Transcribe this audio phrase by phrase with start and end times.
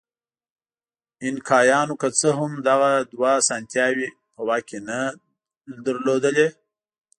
[1.23, 4.99] اینکایانو که څه هم دغه دوه اسانتیاوې په واک کې نه
[6.19, 6.47] لرلې.